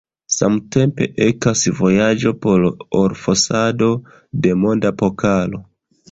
[0.35, 2.65] Samtempe ekas vojaĝo por
[3.01, 3.89] orfosado
[4.47, 5.61] de Monda Pokalo.